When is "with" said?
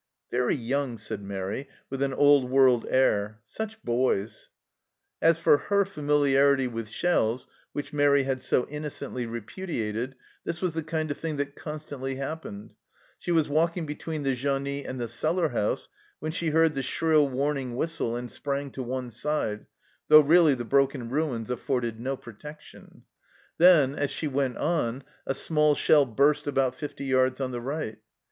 1.91-2.01, 6.67-6.89